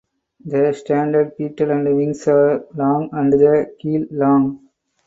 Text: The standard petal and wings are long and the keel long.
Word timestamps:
The 0.43 0.73
standard 0.73 1.37
petal 1.37 1.69
and 1.69 1.95
wings 1.95 2.27
are 2.27 2.65
long 2.73 3.09
and 3.13 3.31
the 3.31 3.75
keel 3.79 4.07
long. 4.09 4.67